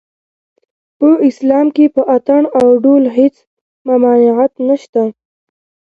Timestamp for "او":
2.59-2.67